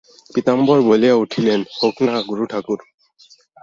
পীতাম্বর 0.35 0.77
বলিয়া 0.81 1.15
উঠিলেন, 1.15 1.59
হোক-না 1.77 2.15
গুরুঠাকুর। 2.29 2.79